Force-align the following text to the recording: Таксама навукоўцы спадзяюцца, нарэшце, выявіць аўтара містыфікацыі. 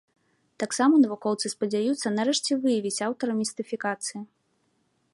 Таксама 0.63 1.01
навукоўцы 1.03 1.51
спадзяюцца, 1.55 2.13
нарэшце, 2.17 2.51
выявіць 2.65 2.97
аўтара 3.09 3.33
містыфікацыі. 3.43 4.19